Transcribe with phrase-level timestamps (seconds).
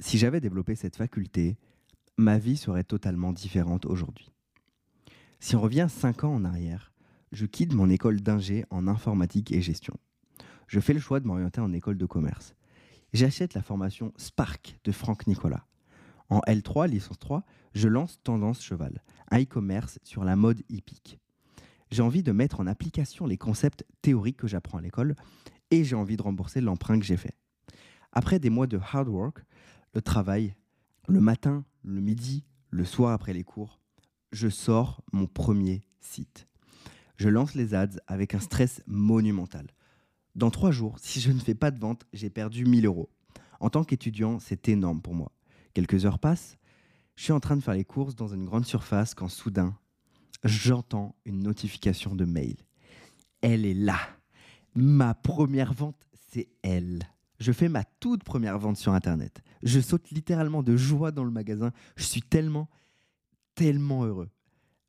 [0.00, 1.58] Si j'avais développé cette faculté,
[2.16, 4.32] ma vie serait totalement différente aujourd'hui.
[5.40, 6.90] Si on revient 5 ans en arrière,
[7.32, 9.94] je quitte mon école d'ingé en informatique et gestion.
[10.68, 12.54] Je fais le choix de m'orienter en école de commerce.
[13.12, 15.66] J'achète la formation Spark de Franck Nicolas.
[16.30, 17.44] En L3, licence 3,
[17.74, 21.18] je lance Tendance Cheval, un e-commerce sur la mode hippique.
[21.90, 25.14] J'ai envie de mettre en application les concepts théoriques que j'apprends à l'école
[25.70, 27.34] et j'ai envie de rembourser l'emprunt que j'ai fait.
[28.12, 29.44] Après des mois de hard work,
[29.94, 30.54] le travail,
[31.08, 33.80] le matin, le midi, le soir après les cours,
[34.32, 36.46] je sors mon premier site.
[37.16, 39.66] Je lance les ads avec un stress monumental.
[40.36, 43.10] Dans trois jours, si je ne fais pas de vente, j'ai perdu 1000 euros.
[43.58, 45.32] En tant qu'étudiant, c'est énorme pour moi.
[45.74, 46.56] Quelques heures passent,
[47.16, 49.76] je suis en train de faire les courses dans une grande surface quand soudain,
[50.44, 52.56] j'entends une notification de mail.
[53.42, 53.98] Elle est là.
[54.74, 57.02] Ma première vente, c'est elle.
[57.40, 59.42] Je fais ma toute première vente sur Internet.
[59.62, 61.72] Je saute littéralement de joie dans le magasin.
[61.96, 62.68] Je suis tellement,
[63.54, 64.28] tellement heureux.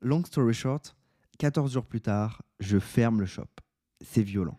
[0.00, 0.96] Long story short,
[1.38, 3.46] 14 jours plus tard, je ferme le shop.
[4.04, 4.58] C'est violent.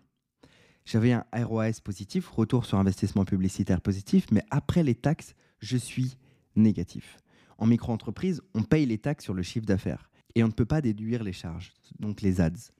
[0.85, 6.17] J'avais un ROAS positif, retour sur investissement publicitaire positif, mais après les taxes, je suis
[6.55, 7.17] négatif.
[7.57, 10.81] En micro-entreprise, on paye les taxes sur le chiffre d'affaires et on ne peut pas
[10.81, 12.71] déduire les charges, donc les ads.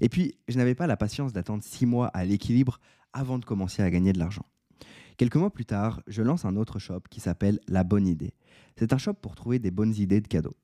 [0.00, 2.80] Et puis, je n'avais pas la patience d'attendre six mois à l'équilibre
[3.12, 4.46] avant de commencer à gagner de l'argent.
[5.16, 8.34] Quelques mois plus tard, je lance un autre shop qui s'appelle La Bonne Idée.
[8.76, 10.56] C'est un shop pour trouver des bonnes idées de cadeaux.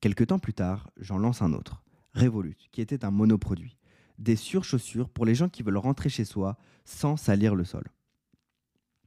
[0.00, 1.82] Quelques temps plus tard, j'en lance un autre,
[2.14, 3.76] Revolut, qui était un monoproduit.
[4.18, 7.84] Des surchaussures pour les gens qui veulent rentrer chez soi sans salir le sol.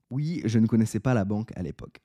[0.10, 2.02] Oui, je ne connaissais pas la banque à l'époque.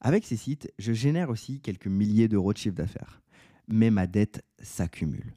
[0.00, 3.22] Avec ces sites, je génère aussi quelques milliers d'euros de chiffre d'affaires.
[3.68, 5.34] Mais ma dette s'accumule.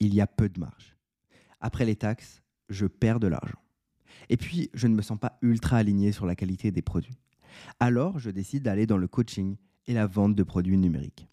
[0.00, 0.96] Il y a peu de marge.
[1.60, 3.61] Après les taxes, je perds de l'argent.
[4.28, 7.18] Et puis, je ne me sens pas ultra aligné sur la qualité des produits.
[7.80, 9.56] Alors, je décide d'aller dans le coaching
[9.86, 11.28] et la vente de produits numériques.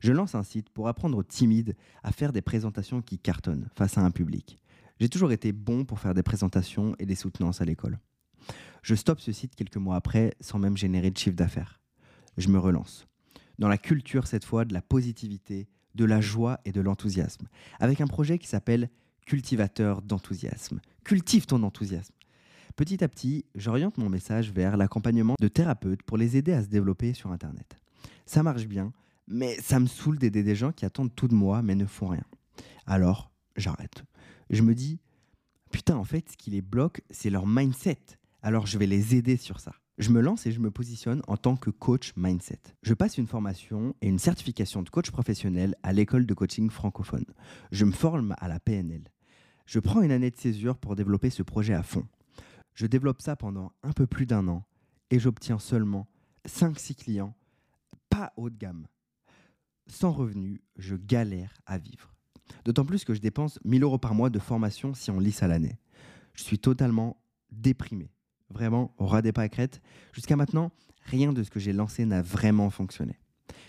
[0.00, 3.98] Je lance un site pour apprendre aux timides à faire des présentations qui cartonnent face
[3.98, 4.58] à un public.
[5.00, 7.98] J'ai toujours été bon pour faire des présentations et des soutenances à l'école.
[8.82, 11.80] Je stoppe ce site quelques mois après sans même générer de chiffre d'affaires.
[12.36, 13.06] Je me relance.
[13.58, 17.48] Dans la culture cette fois de la positivité, de la joie et de l'enthousiasme,
[17.80, 18.90] avec un projet qui s'appelle
[19.26, 20.80] Cultivateur d'enthousiasme.
[21.02, 22.14] Cultive ton enthousiasme.
[22.76, 26.66] Petit à petit, j'oriente mon message vers l'accompagnement de thérapeutes pour les aider à se
[26.66, 27.78] développer sur Internet.
[28.26, 28.92] Ça marche bien,
[29.28, 32.08] mais ça me saoule d'aider des gens qui attendent tout de moi mais ne font
[32.08, 32.24] rien.
[32.84, 34.02] Alors, j'arrête.
[34.50, 34.98] Je me dis,
[35.70, 38.00] putain, en fait, ce qui les bloque, c'est leur mindset.
[38.42, 39.72] Alors, je vais les aider sur ça.
[39.98, 42.58] Je me lance et je me positionne en tant que coach mindset.
[42.82, 47.26] Je passe une formation et une certification de coach professionnel à l'école de coaching francophone.
[47.70, 49.04] Je me forme à la PNL.
[49.64, 52.04] Je prends une année de césure pour développer ce projet à fond.
[52.74, 54.64] Je développe ça pendant un peu plus d'un an
[55.10, 56.08] et j'obtiens seulement
[56.46, 57.34] 5-6 clients,
[58.10, 58.86] pas haut de gamme.
[59.86, 62.14] Sans revenu, je galère à vivre.
[62.64, 65.48] D'autant plus que je dépense 1000 euros par mois de formation si on lisse à
[65.48, 65.78] l'année.
[66.34, 68.10] Je suis totalement déprimé.
[68.50, 69.80] Vraiment, au ras des pâquerettes.
[70.12, 70.72] Jusqu'à maintenant,
[71.04, 73.18] rien de ce que j'ai lancé n'a vraiment fonctionné.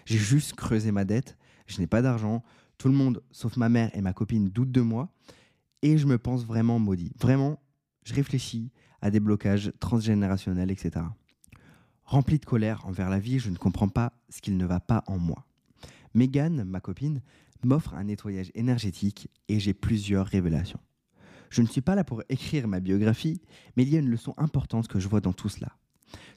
[0.06, 2.44] J'ai juste creusé ma dette, je n'ai pas d'argent,
[2.78, 5.10] tout le monde, sauf ma mère et ma copine, doute de moi,
[5.82, 7.14] et je me pense vraiment maudit.
[7.20, 7.62] Vraiment,
[8.04, 8.72] je réfléchis
[9.06, 11.06] à des blocages transgénérationnels, etc.
[12.06, 15.04] Rempli de colère envers la vie, je ne comprends pas ce qu'il ne va pas
[15.06, 15.46] en moi.
[16.16, 17.22] Megan, ma copine,
[17.64, 20.80] m'offre un nettoyage énergétique et j'ai plusieurs révélations.
[21.52, 23.44] Je ne suis pas là pour écrire ma biographie,
[23.78, 25.78] mais il y a une leçon importante que je vois dans tout cela.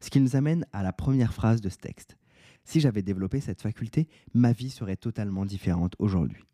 [0.03, 2.19] Ce qui nous amène à la première phrase de ce texte.
[2.65, 6.45] Si j'avais développé cette faculté, ma vie serait totalement différente aujourd'hui.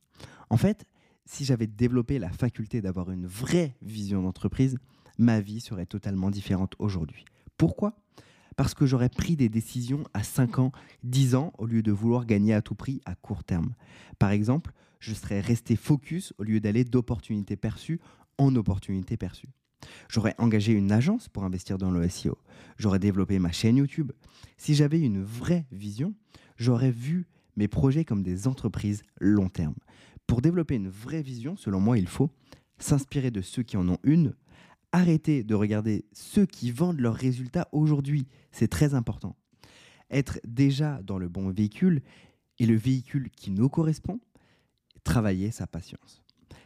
[0.48, 0.86] En fait,
[1.26, 4.76] si j'avais développé la faculté d'avoir une vraie vision d'entreprise,
[5.18, 7.24] ma vie serait totalement différente aujourd'hui.
[7.56, 7.96] Pourquoi?
[8.56, 12.24] Parce que j'aurais pris des décisions à 5 ans, 10 ans, au lieu de vouloir
[12.24, 13.74] gagner à tout prix à court terme.
[14.18, 18.00] Par exemple, je serais resté focus au lieu d'aller d'opportunités perçues
[18.38, 19.50] en opportunités perçues.
[20.08, 22.38] J'aurais engagé une agence pour investir dans le SEO.
[22.78, 24.12] J'aurais développé ma chaîne YouTube.
[24.56, 26.14] Si j'avais une vraie vision,
[26.56, 29.74] j'aurais vu mes projets comme des entreprises long terme.
[30.26, 32.30] Pour développer une vraie vision, selon moi, il faut
[32.78, 34.34] s'inspirer de ceux qui en ont une,
[34.92, 39.36] arrêter de regarder ceux qui vendent leurs résultats aujourd'hui, c'est très important.
[40.10, 42.02] Être déjà dans le bon véhicule
[42.58, 44.20] et le véhicule qui nous correspond,
[45.02, 46.22] travailler sa patience.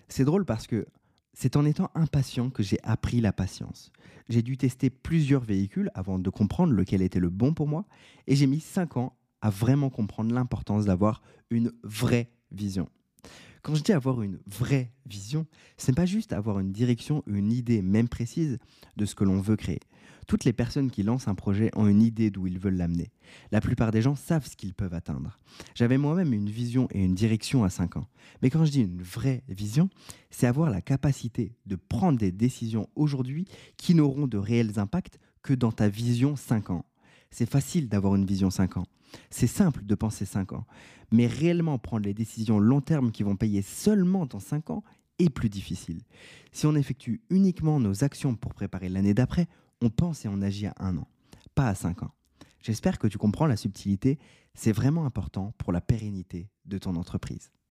[0.09, 0.87] C'est drôle parce que
[1.33, 3.93] c'est en étant impatient que j'ai appris la patience.
[4.29, 7.87] J'ai dû tester plusieurs véhicules avant de comprendre lequel était le bon pour moi,
[8.27, 12.89] et j'ai mis 5 ans à vraiment comprendre l'importance d'avoir une vraie vision.
[13.69, 17.53] Quand je dis avoir une vraie vision, ce n'est pas juste avoir une direction, une
[17.53, 18.57] idée même précise
[18.97, 19.81] de ce que l'on veut créer.
[20.27, 23.11] Toutes les personnes qui lancent un projet ont une idée d'où ils veulent l'amener.
[23.53, 25.39] La plupart des gens savent ce qu'ils peuvent atteindre.
[25.75, 28.09] J'avais moi-même une vision et une direction à 5 ans.
[28.41, 29.91] Mais quand je dis une vraie vision,
[30.31, 33.45] c'est avoir la capacité de prendre des décisions aujourd'hui
[33.77, 36.87] qui n'auront de réels impacts que dans ta vision 5 ans.
[37.31, 38.87] C'est facile d'avoir une vision 5 ans.
[39.31, 40.67] C'est simple de penser 5 ans.
[41.11, 44.85] Mais réellement prendre les décisions long terme qui vont payer seulement dans 5 ans
[45.19, 46.03] est plus difficile.
[46.53, 49.49] Si on effectue uniquement nos actions pour préparer l'année d'après,
[49.81, 51.09] on pense et on agit à un an,
[51.55, 52.13] pas à cinq ans.
[52.61, 54.19] J'espère que tu comprends la subtilité,
[54.55, 57.51] c'est vraiment important pour la pérennité de ton entreprise.